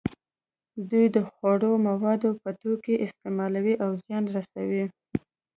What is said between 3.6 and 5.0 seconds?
او زیان رسوي.